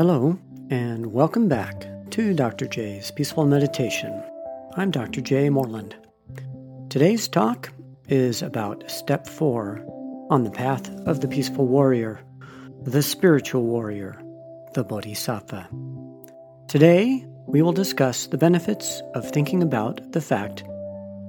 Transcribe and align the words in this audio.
Hello, 0.00 0.38
and 0.70 1.12
welcome 1.12 1.46
back 1.46 1.84
to 2.12 2.32
Dr. 2.32 2.66
J's 2.66 3.10
Peaceful 3.10 3.44
Meditation. 3.44 4.24
I'm 4.74 4.90
Dr. 4.90 5.20
J. 5.20 5.50
Moreland. 5.50 5.94
Today's 6.88 7.28
talk 7.28 7.70
is 8.08 8.40
about 8.40 8.90
step 8.90 9.26
four 9.26 9.84
on 10.30 10.44
the 10.44 10.50
path 10.50 10.88
of 11.06 11.20
the 11.20 11.28
peaceful 11.28 11.66
warrior, 11.66 12.18
the 12.82 13.02
spiritual 13.02 13.64
warrior, 13.64 14.18
the 14.72 14.84
Bodhisattva. 14.84 15.68
Today, 16.66 17.26
we 17.46 17.60
will 17.60 17.72
discuss 17.72 18.26
the 18.26 18.38
benefits 18.38 19.02
of 19.14 19.30
thinking 19.30 19.62
about 19.62 20.12
the 20.12 20.22
fact 20.22 20.64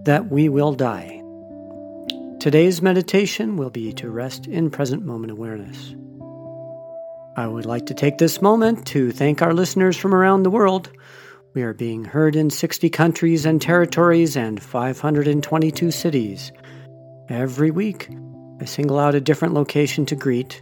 that 0.06 0.32
we 0.32 0.48
will 0.48 0.72
die. 0.72 1.22
Today's 2.40 2.82
meditation 2.82 3.58
will 3.58 3.70
be 3.70 3.92
to 3.92 4.10
rest 4.10 4.48
in 4.48 4.72
present 4.72 5.04
moment 5.04 5.32
awareness. 5.32 5.94
I 7.38 7.48
would 7.48 7.66
like 7.66 7.86
to 7.86 7.94
take 7.94 8.18
this 8.18 8.42
moment 8.42 8.86
to 8.88 9.12
thank 9.12 9.42
our 9.42 9.54
listeners 9.54 9.96
from 9.96 10.14
around 10.14 10.44
the 10.44 10.50
world. 10.50 10.92
We 11.54 11.64
are 11.64 11.74
being 11.74 12.04
heard 12.04 12.36
in 12.36 12.50
60 12.50 12.90
countries 12.90 13.46
and 13.46 13.62
territories 13.62 14.36
and 14.36 14.62
522 14.62 15.92
cities. 15.92 16.52
Every 17.30 17.72
week, 17.72 18.10
I 18.60 18.66
single 18.66 19.00
out 19.00 19.16
a 19.16 19.22
different 19.22 19.54
location 19.54 20.06
to 20.08 20.16
greet, 20.16 20.62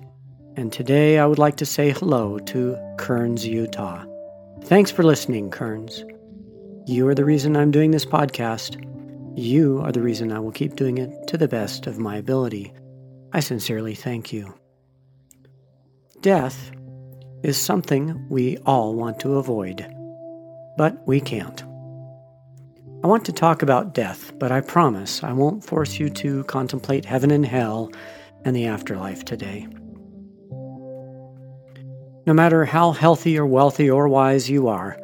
and 0.56 0.72
today 0.72 1.18
I 1.18 1.26
would 1.26 1.40
like 1.40 1.58
to 1.58 1.66
say 1.66 1.90
hello 1.90 2.38
to 2.38 2.78
Kearns, 2.98 3.48
Utah. 3.48 4.06
Thanks 4.66 4.92
for 4.92 5.04
listening, 5.04 5.50
Kearns. 5.50 6.04
You 6.86 7.08
are 7.08 7.16
the 7.16 7.26
reason 7.26 7.56
I'm 7.56 7.72
doing 7.72 7.92
this 7.92 8.06
podcast. 8.06 8.86
You 9.36 9.80
are 9.82 9.92
the 9.92 10.02
reason 10.02 10.32
I 10.32 10.40
will 10.40 10.52
keep 10.52 10.76
doing 10.76 11.00
it 11.00 11.28
to 11.28 11.38
the 11.38 11.48
best 11.48 11.88
of 11.88 11.98
my 11.98 12.18
ability. 12.18 12.74
I 13.34 13.40
sincerely 13.40 13.96
thank 13.96 14.32
you. 14.32 14.59
Death 16.22 16.72
is 17.44 17.58
something 17.58 18.28
we 18.28 18.58
all 18.66 18.94
want 18.94 19.22
to 19.22 19.38
avoid, 19.38 19.88
but 20.76 21.08
we 21.08 21.22
can't. 21.22 21.64
I 23.02 23.08
want 23.08 23.24
to 23.24 23.32
talk 23.32 23.62
about 23.62 23.94
death, 23.94 24.38
but 24.38 24.52
I 24.52 24.60
promise 24.60 25.24
I 25.24 25.32
won't 25.32 25.64
force 25.64 25.98
you 25.98 26.10
to 26.10 26.44
contemplate 26.44 27.06
heaven 27.06 27.32
and 27.32 27.46
hell 27.46 27.90
and 28.44 28.54
the 28.54 28.66
afterlife 28.66 29.24
today. 29.24 29.66
No 32.26 32.34
matter 32.34 32.66
how 32.66 32.92
healthy 32.92 33.40
or 33.40 33.46
wealthy 33.46 33.90
or 33.90 34.10
wise 34.10 34.50
you 34.50 34.68
are, 34.68 34.98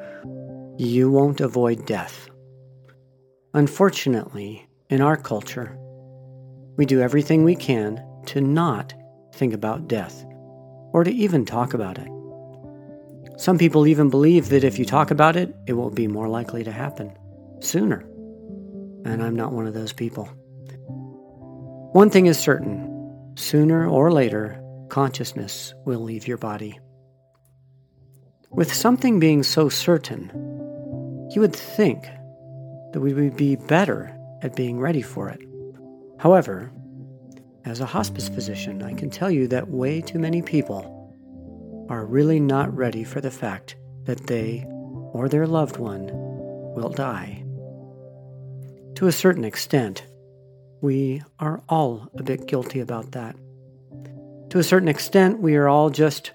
you 0.77 1.09
won't 1.09 1.39
avoid 1.39 1.85
death. 1.85 2.27
Unfortunately, 3.53 4.67
in 4.89 4.99
our 4.99 5.15
culture, 5.15 5.77
we 6.75 6.85
do 6.85 6.99
everything 6.99 7.45
we 7.45 7.55
can 7.55 8.05
to 8.25 8.41
not 8.41 8.93
think 9.31 9.53
about 9.53 9.87
death 9.87 10.25
or 10.95 11.03
to 11.03 11.11
even 11.11 11.43
talk 11.43 11.73
about 11.73 11.97
it. 11.97 12.07
Some 13.37 13.57
people 13.57 13.85
even 13.85 14.09
believe 14.09 14.47
that 14.47 14.63
if 14.63 14.79
you 14.79 14.85
talk 14.85 15.11
about 15.11 15.35
it, 15.35 15.53
it 15.67 15.73
will 15.73 15.89
be 15.89 16.07
more 16.07 16.29
likely 16.29 16.63
to 16.63 16.71
happen 16.71 17.11
sooner. 17.59 17.99
And 19.03 19.21
I'm 19.21 19.35
not 19.35 19.51
one 19.51 19.67
of 19.67 19.73
those 19.73 19.91
people. 19.91 20.23
One 21.91 22.09
thing 22.09 22.27
is 22.27 22.39
certain 22.39 23.33
sooner 23.35 23.85
or 23.85 24.09
later, 24.09 24.57
consciousness 24.87 25.73
will 25.83 25.99
leave 25.99 26.29
your 26.29 26.37
body. 26.37 26.79
With 28.49 28.73
something 28.73 29.19
being 29.19 29.43
so 29.43 29.67
certain, 29.67 30.29
you 31.31 31.41
would 31.41 31.53
think 31.53 32.03
that 32.93 33.01
we 33.01 33.13
would 33.13 33.35
be 33.35 33.57
better 33.57 34.17
at 34.41 34.55
being 34.55 34.79
ready 34.79 35.01
for 35.01 35.27
it. 35.27 35.41
However, 36.19 36.71
as 37.65 37.79
a 37.79 37.85
hospice 37.85 38.29
physician, 38.29 38.83
I 38.83 38.93
can 38.93 39.09
tell 39.09 39.31
you 39.31 39.47
that 39.47 39.69
way 39.69 39.99
too 39.99 40.19
many 40.19 40.41
people 40.43 41.87
are 41.89 42.05
really 42.05 42.39
not 42.39 42.75
ready 42.75 43.03
for 43.03 43.21
the 43.21 43.31
fact 43.31 43.75
that 44.03 44.27
they 44.27 44.63
or 45.13 45.27
their 45.27 45.47
loved 45.47 45.77
one 45.77 46.05
will 46.75 46.89
die. 46.89 47.43
To 48.95 49.07
a 49.07 49.11
certain 49.11 49.43
extent, 49.43 50.05
we 50.81 51.23
are 51.39 51.63
all 51.67 52.07
a 52.17 52.23
bit 52.23 52.47
guilty 52.47 52.79
about 52.79 53.11
that. 53.13 53.35
To 54.51 54.59
a 54.59 54.63
certain 54.63 54.87
extent, 54.87 55.39
we 55.39 55.55
are 55.55 55.67
all 55.67 55.89
just 55.89 56.33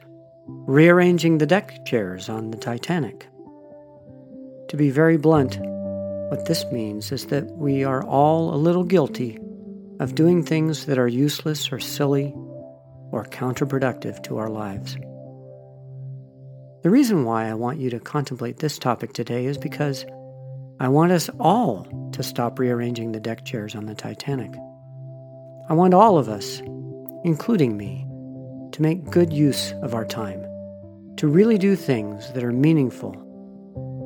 rearranging 0.49 1.39
the 1.39 1.47
deck 1.47 1.87
chairs 1.87 2.29
on 2.29 2.51
the 2.51 2.59
Titanic. 2.59 3.29
To 4.69 4.77
be 4.77 4.91
very 4.91 5.17
blunt, 5.17 5.59
what 6.29 6.47
this 6.47 6.65
means 6.73 7.13
is 7.13 7.27
that 7.27 7.45
we 7.57 7.85
are 7.85 8.05
all 8.05 8.53
a 8.53 8.57
little 8.57 8.85
guilty 8.85 9.39
of 10.01 10.15
doing 10.15 10.43
things 10.43 10.87
that 10.87 10.99
are 10.99 11.07
useless 11.07 11.71
or 11.71 11.79
silly 11.79 12.33
or 13.13 13.27
counterproductive 13.31 14.23
to 14.23 14.39
our 14.39 14.49
lives. 14.49 14.97
The 16.83 16.89
reason 16.89 17.27
why 17.27 17.47
I 17.47 17.55
want 17.55 17.79
you 17.79 17.91
to 17.91 18.01
contemplate 18.01 18.57
this 18.57 18.79
topic 18.79 19.13
today 19.13 19.45
is 19.45 19.59
because 19.59 20.07
I 20.81 20.89
want 20.89 21.13
us 21.13 21.29
all 21.39 21.85
to 22.15 22.23
stop 22.23 22.59
rearranging 22.59 23.13
the 23.13 23.21
deck 23.21 23.45
chairs 23.45 23.75
on 23.75 23.85
the 23.85 23.95
Titanic. 23.95 24.51
I 25.69 25.75
want 25.75 25.93
all 25.93 26.17
of 26.17 26.31
us, 26.31 26.61
including 27.23 27.77
me, 27.77 28.07
to 28.73 28.81
make 28.81 29.11
good 29.11 29.31
use 29.35 29.75
of 29.83 29.95
our 29.95 30.07
time, 30.07 30.41
to 31.19 31.29
really 31.29 31.59
do 31.59 31.77
things 31.77 32.33
that 32.33 32.43
are 32.43 32.53
meaningful, 32.53 33.13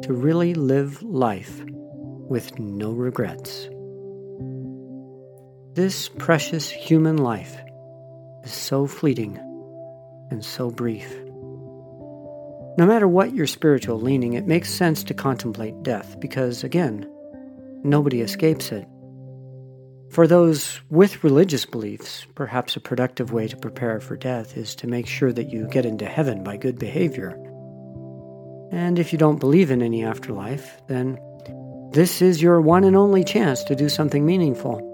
to 0.03 0.13
really 0.13 0.55
live 0.55 1.01
life 1.05 1.63
with 2.29 2.59
no 2.59 2.91
regrets. 2.91 3.69
This 5.75 6.09
precious 6.09 6.71
human 6.71 7.17
life 7.17 7.57
is 8.45 8.53
so 8.53 8.87
fleeting 8.87 9.37
and 10.31 10.45
so 10.45 10.71
brief. 10.71 11.13
No 12.79 12.87
matter 12.87 13.09
what 13.09 13.35
your 13.35 13.49
spiritual 13.49 14.01
leaning, 14.01 14.35
it 14.35 14.47
makes 14.47 14.73
sense 14.73 15.03
to 15.03 15.15
contemplate 15.15 15.83
death 15.83 16.21
because, 16.21 16.63
again, 16.63 17.11
nobody 17.83 18.21
escapes 18.21 18.71
it. 18.71 18.87
For 20.11 20.29
those 20.29 20.81
with 20.91 21.25
religious 21.25 21.67
beliefs, 21.67 22.25
perhaps 22.37 22.77
a 22.77 22.81
productive 22.81 23.33
way 23.33 23.49
to 23.49 23.57
prepare 23.57 23.99
for 23.99 24.17
death 24.17 24.57
is 24.57 24.77
to 24.77 24.87
make 24.87 25.09
sure 25.09 25.33
that 25.33 25.51
you 25.51 25.67
get 25.67 25.85
into 25.85 26.07
heaven 26.07 26.45
by 26.45 26.57
good 26.57 26.79
behavior. 26.79 27.31
And 28.71 29.01
if 29.01 29.13
you 29.13 29.19
don't 29.19 29.41
believe 29.41 29.73
in 29.73 29.83
any 29.83 30.05
afterlife, 30.05 30.81
then 30.87 31.19
this 31.91 32.23
is 32.23 32.41
your 32.41 32.61
one 32.61 32.85
and 32.85 32.95
only 32.95 33.25
chance 33.25 33.65
to 33.65 33.75
do 33.75 33.89
something 33.89 34.25
meaningful. 34.25 34.93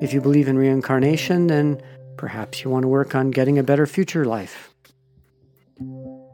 If 0.00 0.12
you 0.12 0.20
believe 0.20 0.46
in 0.46 0.56
reincarnation, 0.56 1.48
then 1.48 1.82
perhaps 2.16 2.62
you 2.62 2.70
want 2.70 2.84
to 2.84 2.88
work 2.88 3.14
on 3.14 3.32
getting 3.32 3.58
a 3.58 3.64
better 3.64 3.86
future 3.86 4.24
life. 4.24 4.72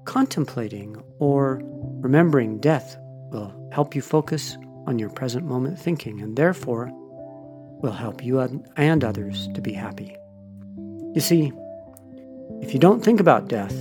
Contemplating 0.04 1.02
or 1.18 1.62
remembering 2.00 2.58
death 2.58 2.96
will 3.30 3.70
help 3.72 3.94
you 3.94 4.02
focus 4.02 4.58
on 4.86 4.98
your 4.98 5.08
present 5.08 5.46
moment 5.46 5.78
thinking 5.78 6.20
and 6.20 6.36
therefore 6.36 6.90
will 7.80 7.92
help 7.92 8.22
you 8.22 8.38
and 8.38 9.04
others 9.04 9.48
to 9.54 9.62
be 9.62 9.72
happy. 9.72 10.14
You 11.14 11.20
see, 11.20 11.50
if 12.60 12.74
you 12.74 12.78
don't 12.78 13.02
think 13.02 13.18
about 13.18 13.48
death, 13.48 13.74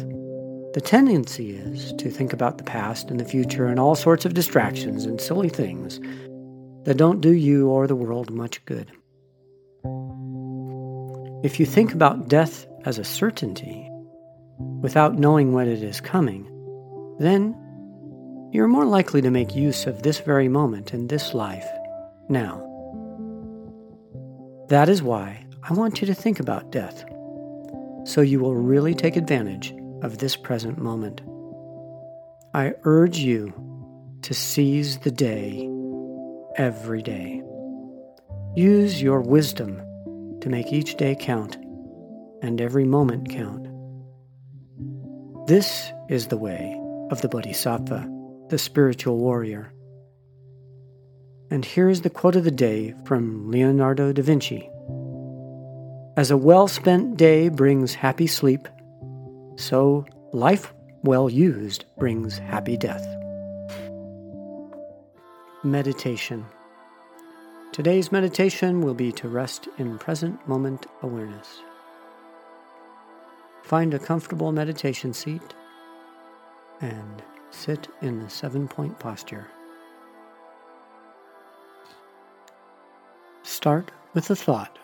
the 0.73 0.81
tendency 0.81 1.51
is 1.51 1.91
to 1.93 2.09
think 2.09 2.31
about 2.31 2.57
the 2.57 2.63
past 2.63 3.11
and 3.11 3.19
the 3.19 3.25
future 3.25 3.65
and 3.65 3.79
all 3.79 3.95
sorts 3.95 4.23
of 4.23 4.33
distractions 4.33 5.05
and 5.05 5.19
silly 5.19 5.49
things 5.49 5.99
that 6.85 6.97
don't 6.97 7.21
do 7.21 7.31
you 7.31 7.67
or 7.67 7.85
the 7.85 7.95
world 7.95 8.31
much 8.31 8.63
good. 8.65 8.91
If 11.43 11.59
you 11.59 11.65
think 11.65 11.93
about 11.93 12.29
death 12.29 12.65
as 12.85 12.97
a 12.97 13.03
certainty, 13.03 13.89
without 14.81 15.19
knowing 15.19 15.51
when 15.51 15.67
it 15.67 15.83
is 15.83 15.99
coming, 15.99 16.47
then 17.19 17.53
you're 18.53 18.69
more 18.69 18.85
likely 18.85 19.21
to 19.21 19.29
make 19.29 19.53
use 19.53 19.85
of 19.85 20.03
this 20.03 20.19
very 20.19 20.47
moment 20.47 20.93
in 20.93 21.07
this 21.07 21.33
life 21.33 21.67
now. 22.29 22.61
That 24.69 24.87
is 24.87 25.03
why 25.03 25.45
I 25.63 25.73
want 25.73 25.99
you 25.99 26.07
to 26.07 26.13
think 26.13 26.39
about 26.39 26.71
death, 26.71 27.03
so 28.05 28.21
you 28.21 28.39
will 28.39 28.55
really 28.55 28.95
take 28.95 29.17
advantage 29.17 29.75
of 30.01 30.19
this 30.19 30.37
present 30.37 30.77
moment. 30.77 31.19
I 32.53 32.73
urge 32.85 33.17
you 33.17 33.53
to 34.21 34.33
seize 34.33 34.99
the 34.99 35.11
day 35.11 35.69
every 36.55 37.01
day. 37.01 37.43
Use 38.55 39.01
your 39.01 39.19
wisdom 39.19 39.81
to 40.43 40.49
make 40.49 40.73
each 40.73 40.97
day 40.97 41.15
count 41.17 41.55
and 42.41 42.59
every 42.59 42.83
moment 42.83 43.29
count. 43.29 43.65
This 45.47 45.89
is 46.09 46.27
the 46.27 46.37
way 46.37 46.77
of 47.11 47.21
the 47.21 47.29
Bodhisattva, 47.29 48.09
the 48.49 48.57
spiritual 48.57 49.17
warrior. 49.19 49.73
And 51.49 51.63
here 51.63 51.89
is 51.89 52.01
the 52.01 52.09
quote 52.09 52.35
of 52.35 52.43
the 52.43 52.51
day 52.51 52.93
from 53.05 53.49
Leonardo 53.51 54.11
da 54.11 54.21
Vinci 54.21 54.69
As 56.17 56.29
a 56.29 56.35
well 56.35 56.67
spent 56.67 57.15
day 57.15 57.47
brings 57.47 57.93
happy 57.93 58.27
sleep, 58.27 58.67
so 59.55 60.05
life 60.33 60.73
well 61.03 61.29
used 61.29 61.85
brings 61.97 62.37
happy 62.37 62.75
death. 62.75 63.07
Meditation. 65.63 66.45
Today's 67.73 68.11
meditation 68.11 68.81
will 68.81 68.93
be 68.93 69.11
to 69.13 69.27
rest 69.27 69.67
in 69.79 69.97
present 69.97 70.47
moment 70.47 70.85
awareness. 71.01 71.63
Find 73.63 73.95
a 73.95 73.99
comfortable 73.99 74.51
meditation 74.51 75.11
seat 75.11 75.55
and 76.81 77.23
sit 77.49 77.87
in 78.03 78.19
the 78.19 78.29
seven 78.29 78.67
point 78.67 78.99
posture. 78.99 79.47
Start 83.41 83.89
with 84.13 84.29
a 84.29 84.35
thought. 84.35 84.77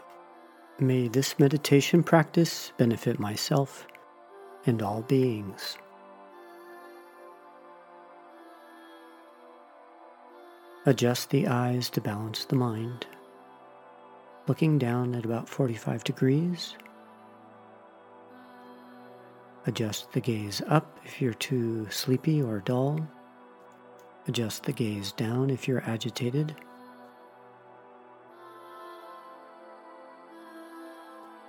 May 0.80 1.09
this 1.09 1.38
meditation 1.38 2.01
practice 2.01 2.71
benefit 2.77 3.19
myself 3.19 3.85
and 4.65 4.81
all 4.81 5.03
beings. 5.03 5.77
Adjust 10.85 11.29
the 11.29 11.45
eyes 11.45 11.89
to 11.89 11.99
balance 11.99 12.45
the 12.45 12.55
mind. 12.55 13.05
Looking 14.47 14.77
down 14.77 15.13
at 15.13 15.25
about 15.25 15.49
45 15.49 16.05
degrees. 16.05 16.75
Adjust 19.65 20.13
the 20.13 20.21
gaze 20.21 20.61
up 20.67 20.97
if 21.03 21.21
you're 21.21 21.33
too 21.33 21.85
sleepy 21.89 22.41
or 22.41 22.59
dull. 22.59 23.05
Adjust 24.29 24.63
the 24.63 24.71
gaze 24.71 25.11
down 25.11 25.49
if 25.49 25.67
you're 25.67 25.83
agitated. 25.83 26.55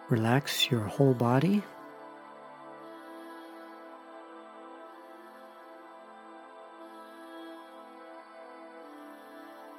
Relax 0.09 0.73
your 0.73 0.83
whole 0.83 1.15
body. 1.15 1.63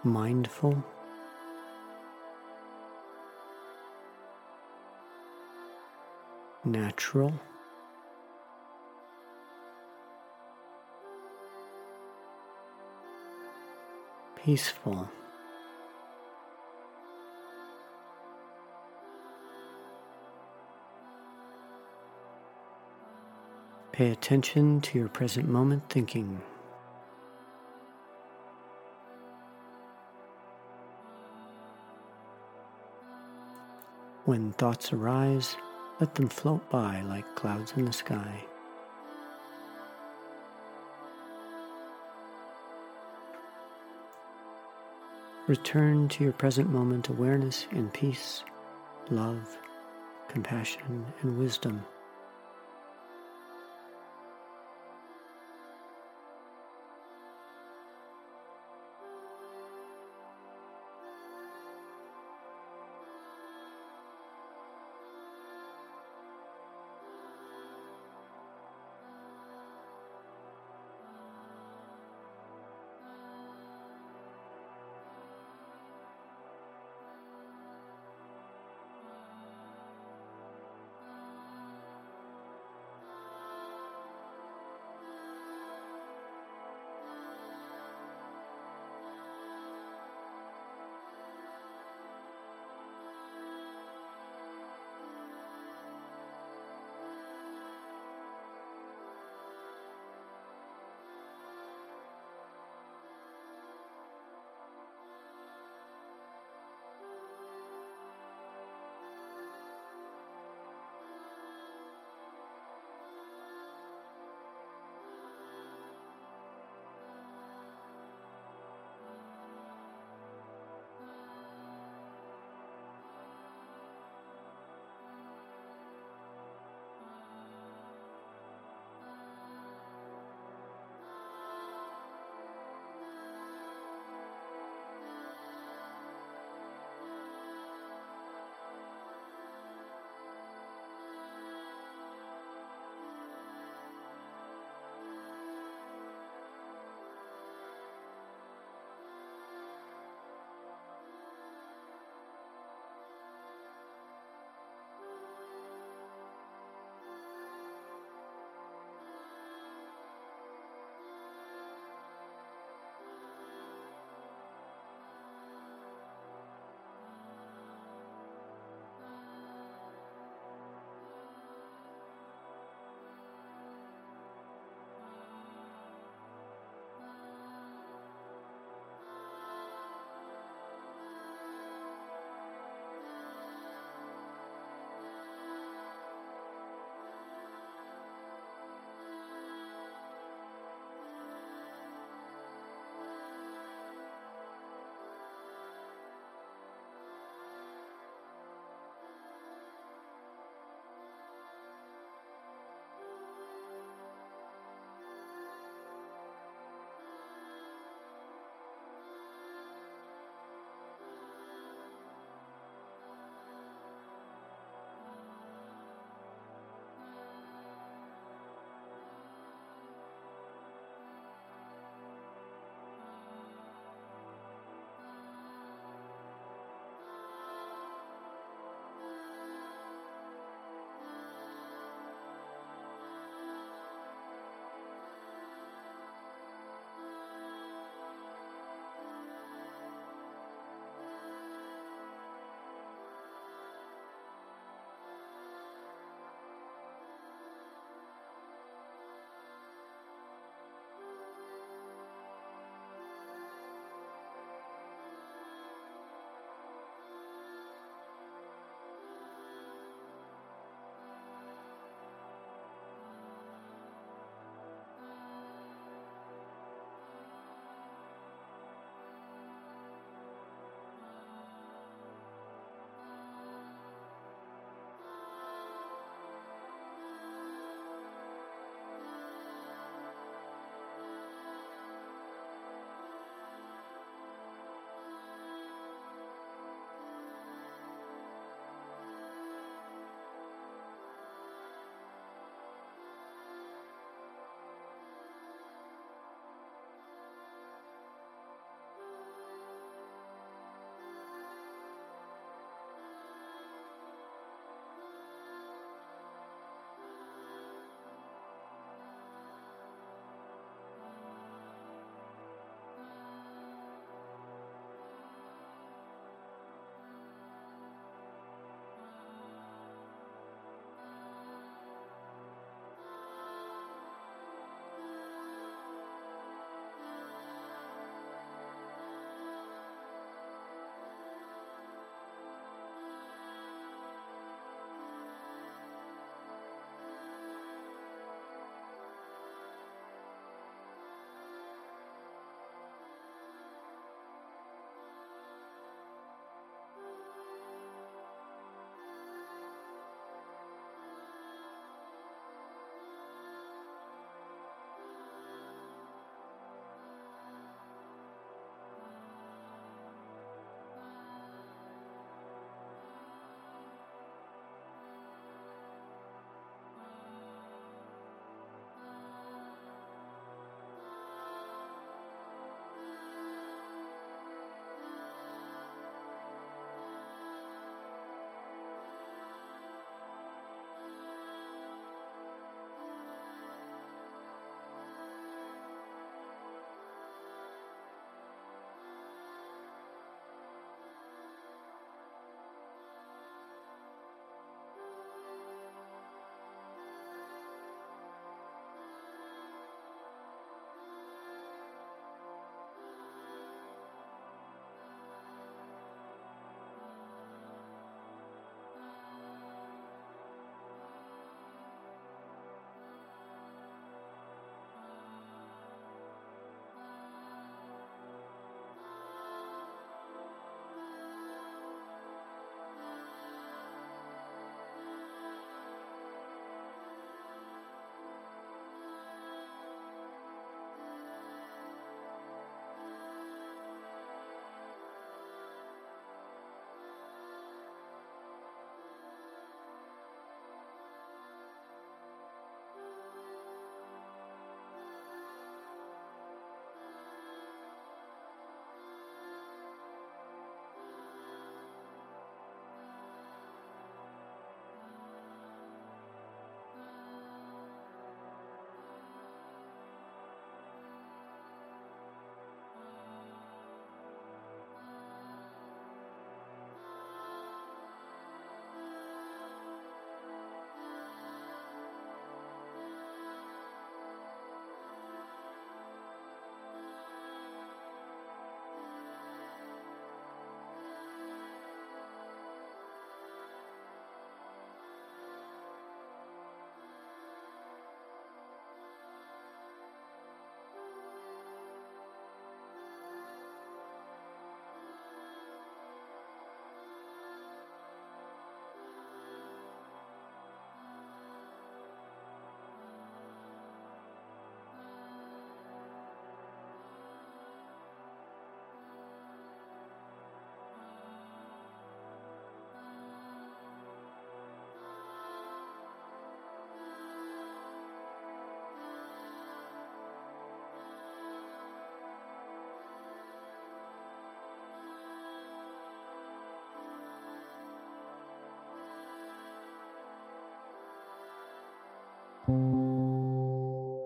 Mindful. 0.03 0.83
Natural. 6.65 7.33
Peaceful. 14.43 15.07
Pay 23.91 24.09
attention 24.09 24.81
to 24.81 24.97
your 24.97 25.09
present 25.09 25.47
moment 25.47 25.83
thinking. 25.89 26.41
When 34.25 34.51
thoughts 34.53 34.93
arise, 34.93 35.55
let 35.99 36.13
them 36.13 36.29
float 36.29 36.69
by 36.69 37.01
like 37.01 37.35
clouds 37.35 37.73
in 37.75 37.85
the 37.85 37.93
sky. 37.93 38.45
Return 45.47 46.07
to 46.09 46.23
your 46.23 46.33
present 46.33 46.69
moment 46.69 47.09
awareness 47.09 47.65
in 47.71 47.89
peace, 47.89 48.43
love, 49.09 49.57
compassion, 50.27 51.07
and 51.21 51.39
wisdom. 51.39 51.83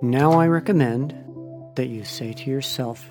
Now 0.01 0.33
I 0.33 0.47
recommend 0.47 1.15
that 1.75 1.87
you 1.87 2.03
say 2.03 2.33
to 2.33 2.49
yourself, 2.49 3.03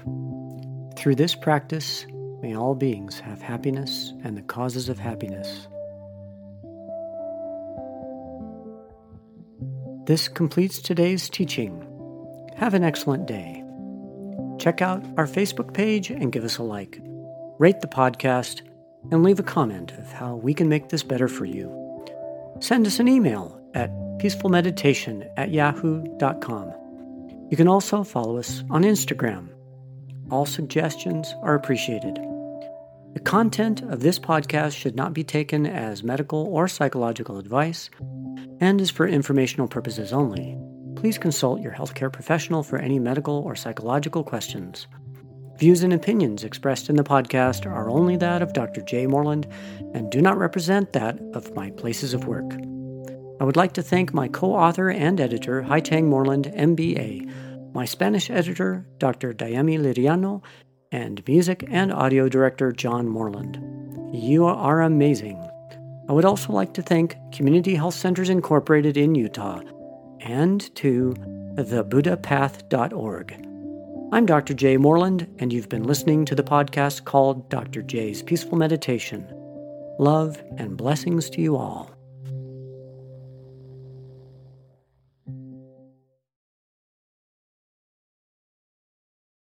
through 0.96 1.16
this 1.16 1.34
practice, 1.34 2.06
may 2.40 2.54
all 2.54 2.74
beings 2.74 3.18
have 3.18 3.42
happiness 3.42 4.12
and 4.22 4.36
the 4.36 4.42
causes 4.42 4.88
of 4.88 4.98
happiness. 4.98 5.66
This 10.06 10.28
completes 10.28 10.80
today's 10.80 11.30
teaching. 11.30 11.80
Have 12.56 12.74
an 12.74 12.84
excellent 12.84 13.26
day. 13.26 13.64
Check 14.58 14.82
out 14.82 15.02
our 15.16 15.26
Facebook 15.26 15.72
page 15.74 16.10
and 16.10 16.30
give 16.30 16.44
us 16.44 16.58
a 16.58 16.62
like. 16.62 17.00
Rate 17.58 17.80
the 17.80 17.88
podcast 17.88 18.60
and 19.10 19.22
leave 19.22 19.40
a 19.40 19.42
comment 19.42 19.92
of 19.92 20.12
how 20.12 20.36
we 20.36 20.54
can 20.54 20.68
make 20.68 20.90
this 20.90 21.02
better 21.02 21.28
for 21.28 21.44
you. 21.44 21.70
Send 22.60 22.86
us 22.86 23.00
an 23.00 23.08
email 23.08 23.60
at 23.74 23.90
peacefulmeditation 24.18 25.28
at 25.36 25.50
yahoo.com. 25.50 26.72
You 27.50 27.56
can 27.56 27.68
also 27.68 28.02
follow 28.02 28.38
us 28.38 28.64
on 28.70 28.82
Instagram. 28.82 29.48
All 30.30 30.46
suggestions 30.46 31.34
are 31.42 31.54
appreciated. 31.54 32.18
The 33.14 33.20
content 33.20 33.82
of 33.82 34.00
this 34.00 34.18
podcast 34.18 34.76
should 34.76 34.96
not 34.96 35.12
be 35.12 35.22
taken 35.22 35.66
as 35.66 36.02
medical 36.02 36.46
or 36.48 36.66
psychological 36.66 37.38
advice 37.38 37.90
and 38.60 38.80
is 38.80 38.90
for 38.90 39.06
informational 39.06 39.68
purposes 39.68 40.12
only. 40.12 40.58
Please 40.96 41.18
consult 41.18 41.60
your 41.60 41.72
healthcare 41.72 42.12
professional 42.12 42.62
for 42.62 42.78
any 42.78 42.98
medical 42.98 43.36
or 43.46 43.54
psychological 43.54 44.24
questions. 44.24 44.86
Views 45.58 45.84
and 45.84 45.92
opinions 45.92 46.42
expressed 46.42 46.88
in 46.88 46.96
the 46.96 47.04
podcast 47.04 47.66
are 47.66 47.88
only 47.88 48.16
that 48.16 48.42
of 48.42 48.52
Dr. 48.52 48.80
J. 48.80 49.06
Moreland 49.06 49.46
and 49.94 50.10
do 50.10 50.20
not 50.20 50.36
represent 50.36 50.92
that 50.94 51.16
of 51.34 51.54
my 51.54 51.70
places 51.70 52.14
of 52.14 52.26
work. 52.26 52.50
I 53.40 53.44
would 53.44 53.56
like 53.56 53.72
to 53.72 53.82
thank 53.82 54.14
my 54.14 54.28
co 54.28 54.54
author 54.54 54.90
and 54.90 55.20
editor, 55.20 55.62
Haitang 55.62 56.04
Moreland, 56.04 56.52
MBA, 56.56 57.72
my 57.74 57.84
Spanish 57.84 58.30
editor, 58.30 58.86
Dr. 58.98 59.32
Diami 59.32 59.78
Liriano, 59.78 60.42
and 60.92 61.26
music 61.26 61.64
and 61.68 61.92
audio 61.92 62.28
director, 62.28 62.70
John 62.70 63.08
Moreland. 63.08 63.58
You 64.14 64.44
are 64.46 64.82
amazing. 64.82 65.36
I 66.08 66.12
would 66.12 66.24
also 66.24 66.52
like 66.52 66.74
to 66.74 66.82
thank 66.82 67.16
Community 67.32 67.74
Health 67.74 67.94
Centers 67.94 68.30
Incorporated 68.30 68.96
in 68.96 69.16
Utah 69.16 69.62
and 70.20 70.74
to 70.76 71.14
thebuddhapath.org. 71.56 73.32
I'm 74.12 74.26
Dr. 74.26 74.54
Jay 74.54 74.76
Moreland, 74.76 75.34
and 75.40 75.52
you've 75.52 75.68
been 75.68 75.82
listening 75.82 76.24
to 76.26 76.36
the 76.36 76.44
podcast 76.44 77.04
called 77.04 77.50
Dr. 77.50 77.82
Jay's 77.82 78.22
Peaceful 78.22 78.56
Meditation. 78.56 79.26
Love 79.98 80.40
and 80.56 80.76
blessings 80.76 81.28
to 81.30 81.40
you 81.40 81.56
all. 81.56 81.93